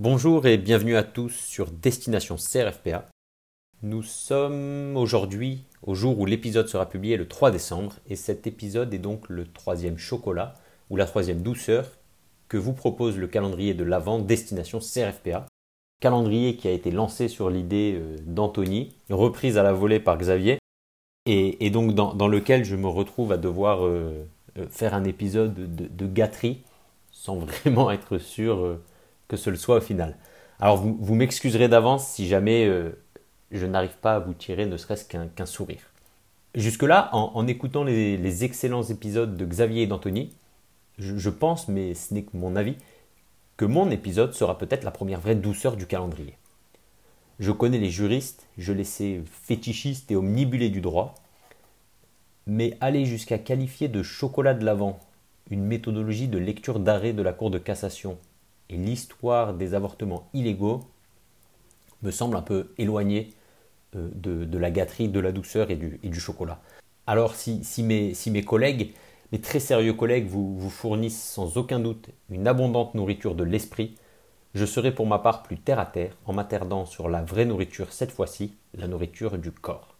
[0.00, 3.06] Bonjour et bienvenue à tous sur Destination CRFPA.
[3.82, 8.94] Nous sommes aujourd'hui au jour où l'épisode sera publié le 3 décembre et cet épisode
[8.94, 10.54] est donc le troisième chocolat
[10.88, 11.86] ou la troisième douceur
[12.48, 15.44] que vous propose le calendrier de l'Avent Destination CRFPA.
[16.00, 20.56] Calendrier qui a été lancé sur l'idée euh, d'Anthony, reprise à la volée par Xavier,
[21.26, 24.26] et, donc dans, lequel je me retrouve à devoir euh,
[24.56, 26.62] euh, faire un épisode de, gâterie
[27.12, 28.78] sans vraiment être sûr
[29.30, 30.16] que ce soit au final.
[30.58, 32.68] Alors vous, m'excuserez d'avance si jamais
[33.52, 35.80] je n'arrive pas à vous tirer ne serait-ce qu'un sourire.
[36.56, 40.34] Jusque-là, en, écoutant les, excellents épisodes de Xavier et d'Anthony,
[40.98, 42.76] je, pense, mais ce n'est que mon avis,
[43.56, 46.34] que mon épisode sera peut-être la première vraie douceur du calendrier.
[47.38, 51.14] Je connais les juristes, je les sais fétichistes et omnibulés du droit,
[52.46, 54.98] mais aller jusqu'à qualifier de chocolat de l'Avent
[55.50, 58.18] une méthodologie de lecture d'arrêt de la Cour de cassation
[58.70, 60.80] et l'histoire des avortements illégaux
[62.02, 63.34] me semble un peu éloigné
[63.96, 66.60] euh, de, la gâterie, de la douceur et du, chocolat.
[67.06, 68.94] Alors si, mes, collègues,
[69.32, 73.96] mes très sérieux collègues, vous, vous fournissent sans aucun doute une abondante nourriture de l'esprit,
[74.54, 77.92] je serai pour ma part plus terre à terre en m'attardant sur la vraie nourriture
[77.92, 79.96] cette fois-ci, la nourriture du corps.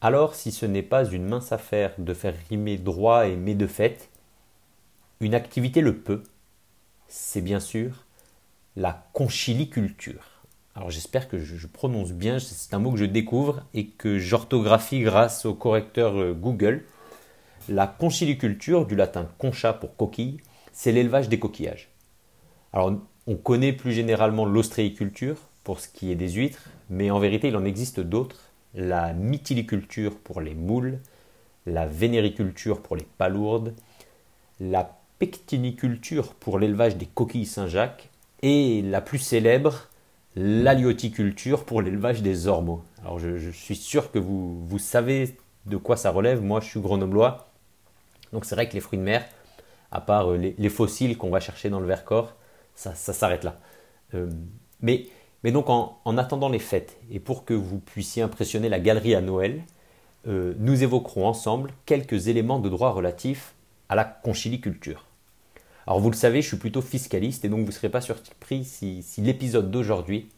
[0.00, 3.66] Alors si ce n'est pas une mince affaire de faire rimer droit et mais de
[3.66, 4.10] fait,
[5.20, 6.22] une activité le peut,
[7.08, 8.04] c'est bien sûr
[8.76, 10.38] la conchiliculture.
[10.76, 15.00] Alors j'espère que je, prononce bien, c'est un mot que je découvre et que j'orthographie
[15.00, 16.84] grâce au correcteur euh, Google.
[17.68, 20.38] La conchiliculture, du latin concha pour coquille,
[20.72, 21.88] c'est l'élevage des coquillages.
[22.72, 22.92] Alors
[23.26, 27.56] on connaît plus généralement l'ostréiculture pour ce qui est des huîtres, mais en vérité il
[27.56, 28.52] en existe d'autres.
[28.74, 31.00] La mytiliculture pour les moules,
[31.66, 33.74] la vénériculture pour les palourdes,
[34.60, 38.10] la pectiniculture pour l'élevage des coquilles Saint-Jacques,
[38.42, 39.88] et la plus célèbre,
[40.36, 42.82] l'halioticulture pour l'élevage des ormeaux.
[43.00, 46.42] Alors je, suis sûr que vous, savez de quoi ça relève.
[46.42, 47.50] Moi, je suis grenoblois.
[48.32, 49.24] Donc c'est vrai que les fruits de mer,
[49.90, 52.34] à part euh, les, fossiles qu'on va chercher dans le Vercors,
[52.74, 53.58] ça, ça s'arrête là.
[54.14, 54.30] Euh,
[54.80, 55.06] mais,
[55.42, 59.20] mais donc en, attendant les fêtes, et pour que vous puissiez impressionner la galerie à
[59.20, 59.62] Noël,
[60.26, 63.54] euh, nous évoquerons ensemble quelques éléments de droit relatifs
[63.88, 65.07] à la conchiliculture.
[65.88, 68.62] Alors vous le savez, je suis plutôt fiscaliste et donc vous ne serez pas surpris
[68.62, 70.28] si, l'épisode d'aujourd'hui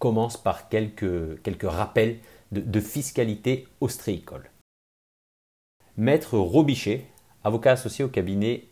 [0.00, 2.18] commence par quelques, rappels
[2.50, 4.50] de, fiscalité austréicole.
[5.96, 7.04] Maître Robichet,
[7.44, 8.64] avocat associé au cabinet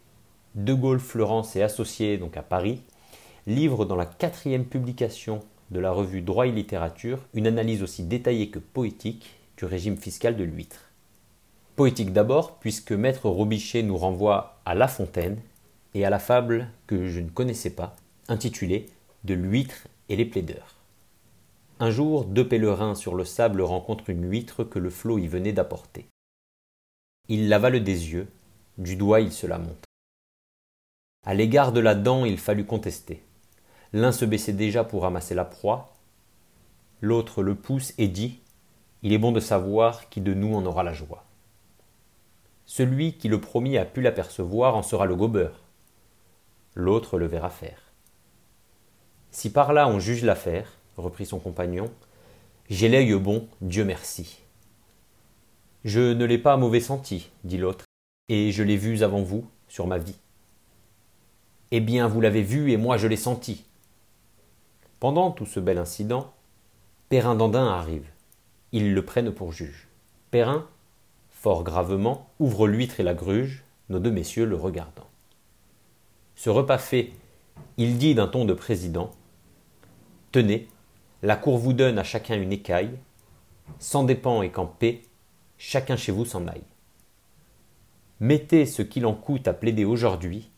[0.56, 2.82] De Gaulle, Florence et Associés donc à Paris,
[3.46, 5.38] livre dans la quatrième publication
[5.70, 10.36] de la revue Droit et littérature une analyse aussi détaillée que poétique du régime fiscal
[10.36, 10.90] de l'huître.
[11.76, 15.38] Poétique d'abord, puisque Maître Robichet nous renvoie à La Fontaine
[15.94, 17.96] et à la fable que je ne connaissais pas,
[18.28, 18.86] intitulée
[19.22, 20.74] De l'huître et les plaideurs.
[21.80, 25.52] Un jour, deux pèlerins sur le sable rencontrent une huître que le flot y venait
[25.52, 26.06] d'apporter.
[27.28, 28.28] Il l'avale des yeux,
[28.76, 29.88] du doigt il se la montre.
[31.24, 33.22] À l'égard de la dent, il fallut contester.
[33.92, 35.94] L'un se baissait déjà pour ramasser la proie,
[37.00, 38.40] l'autre le pousse et dit
[39.02, 41.24] Il est bon de savoir qui de nous en aura la joie.
[42.66, 45.63] Celui qui le promit a pu l'apercevoir en sera le gobeur
[46.74, 47.92] l'autre le verra faire.
[49.30, 51.90] Si par là on juge l'affaire, reprit son compagnon,
[52.68, 54.40] j'ai l'œil bon, Dieu merci.
[55.84, 57.84] Je ne l'ai pas mauvais senti, dit l'autre,
[58.28, 60.16] et je l'ai vu avant vous, sur ma vie.
[61.70, 63.64] Eh bien, vous l'avez vu et moi je l'ai senti.
[65.00, 66.32] Pendant tout ce bel incident,
[67.08, 68.06] Perrin d'Andin arrive.
[68.72, 69.88] Ils le prennent pour juge.
[70.30, 70.66] Perrin,
[71.30, 75.06] fort gravement, ouvre l'huître et la gruge, nos deux messieurs le regardant.
[76.36, 77.12] Ce repas fait,
[77.76, 79.10] il dit d'un ton de président
[80.32, 80.68] Tenez,
[81.22, 82.98] la cour vous donne à chacun une écaille,
[83.78, 85.02] sans dépend et qu'en paix,
[85.58, 86.64] chacun chez vous s'en aille.
[88.20, 90.50] Mettez ce qu'il en coûte à plaider aujourd'hui,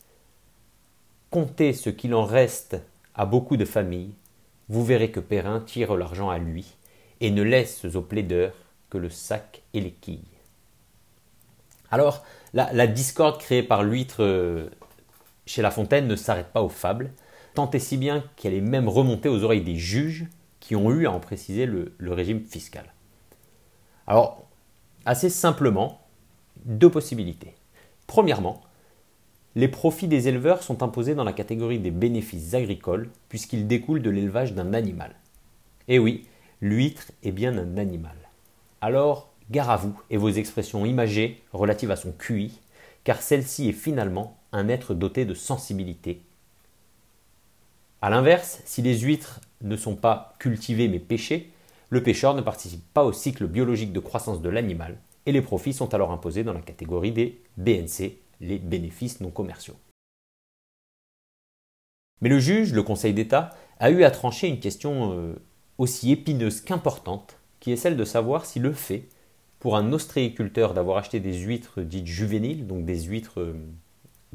[1.31, 2.81] comptez ce qu'il en reste
[3.15, 4.15] à beaucoup de familles,
[4.69, 6.75] vous verrez que Perrin tire l'argent à lui
[7.21, 8.55] et ne laisse aux plaideurs
[8.91, 10.21] que le sac et les quilles.
[11.91, 14.69] Alors, la, la discorde créée par l'huître euh,
[15.47, 17.13] chez La Fontaine ne s'arrête pas aux fables,
[17.55, 20.27] tant et si bien qu'elle est même remontée aux oreilles des juges
[20.61, 22.93] qui ont eu à en préciser le, régime fiscal.
[24.07, 24.49] Alors,
[25.05, 26.01] assez simplement,
[26.65, 27.55] deux possibilités.
[28.07, 28.63] Premièrement,
[29.55, 34.11] les profits des éleveurs sont imposés dans la catégorie des bénéfices agricoles puisqu'ils découlent de
[34.11, 35.15] l'élevage d'un animal.
[35.89, 36.27] Et eh oui,
[36.61, 38.17] l'huître est bien un animal.
[38.81, 42.61] Alors, gare à vous et vos expressions imagées relatives à son QI,
[43.05, 46.23] car celle-ci est finalement un être doté de sensibilité.
[48.03, 51.51] A l'inverse, si les huîtres ne sont pas cultivées mais pêchées,
[51.91, 55.73] le pêcheur ne participe pas au cycle biologique de croissance de l'animal et les profits
[55.73, 59.77] sont alors imposés dans la catégorie des BNC, les bénéfices non commerciaux.
[62.23, 65.35] Mais le juge, le Conseil d'État, a eu à trancher une question euh,
[65.79, 69.09] aussi épineuse qu'importante, qui est celle de savoir si le fait,
[69.59, 73.55] pour un ostréiculteur d'avoir acheté des huîtres dites juvéniles, donc des huîtres euh,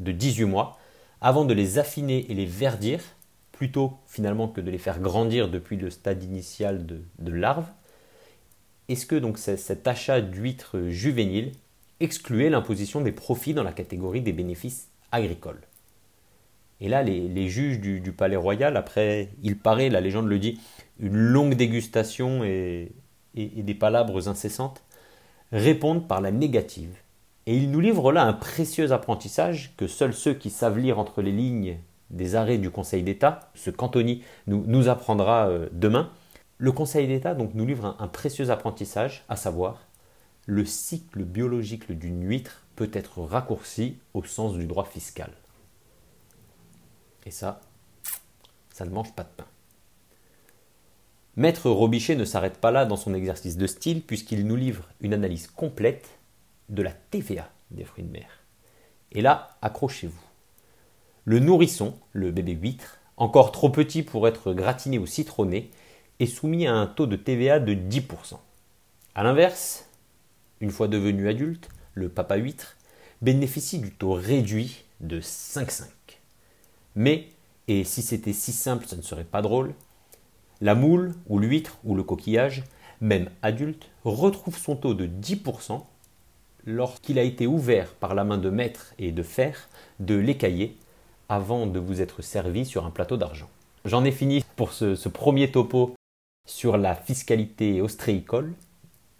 [0.01, 0.77] de 18 mois,
[1.21, 2.99] avant de les affiner et les verdir,
[3.51, 7.69] plutôt finalement que de les faire grandir depuis le stade initial de, larves,
[8.89, 11.51] est-ce que donc cet achat d'huîtres juvéniles
[11.99, 15.61] excluait l'imposition des profits dans la catégorie des bénéfices agricoles?
[16.79, 20.59] Et là, les, juges du, palais royal, après, il paraît, la légende le dit,
[20.99, 22.91] une longue dégustation et,
[23.35, 24.81] des palabres incessantes,
[25.51, 26.95] répondent par la négative.
[27.45, 31.21] Et ils nous livrent là un précieux apprentissage que seuls ceux qui savent lire entre
[31.21, 31.77] les lignes
[32.11, 36.11] des arrêts du Conseil d'État, ce qu'Anthony nous, nous, apprendra euh, demain,
[36.57, 39.87] le Conseil d'État donc nous livre un précieux apprentissage, à savoir
[40.45, 45.31] le cycle biologique d'une huître peut être raccourci au sens du droit fiscal.
[47.25, 47.61] Et ça,
[48.73, 49.45] ça ne mange pas de pain.
[51.37, 55.13] Maître Robichet ne s'arrête pas là dans son exercice de style puisqu'il nous livre une
[55.13, 56.09] analyse complète
[56.71, 58.41] de la TVA des fruits de mer.
[59.11, 60.19] Et là, accrochez-vous.
[61.25, 65.69] Le nourrisson, le bébé huître, encore trop petit pour être gratiné ou citronné,
[66.19, 68.37] est soumis à un taux de TVA de 10%.
[69.13, 69.87] A l'inverse,
[70.59, 72.77] une fois devenu adulte, le papa huître
[73.21, 75.85] bénéficie du taux réduit de 5,5.
[76.95, 77.27] Mais,
[77.67, 79.73] et si c'était si simple, ça ne serait pas drôle,
[80.61, 82.63] la moule ou l'huître ou le coquillage,
[83.01, 85.83] même adulte, retrouve son taux de 10%
[86.65, 89.69] lorsqu'il a été ouvert par la main de maître et de fer
[89.99, 90.75] de l'écailler
[91.29, 93.49] avant de vous être servi sur un plateau d'argent.
[93.85, 95.95] J'en ai fini pour ce, premier topo
[96.47, 98.53] sur la fiscalité ostréicole.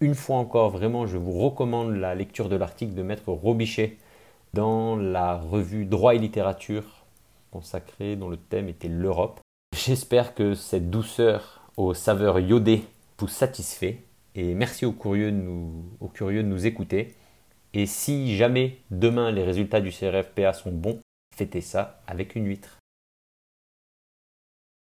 [0.01, 3.97] Une fois encore, vraiment, je vous recommande la lecture de l'article de Maître Robichet
[4.53, 6.83] dans la revue Droit et littérature
[7.51, 9.39] consacré dont le thème était l'Europe.
[9.75, 12.83] J'espère que cette douceur aux saveurs iodées
[13.19, 13.99] vous satisfait
[14.35, 17.15] et merci aux curieux de nous écouter.
[17.73, 20.99] Et si jamais demain les résultats du CRFPA sont bons,
[21.35, 22.80] fêtez ça avec une huître.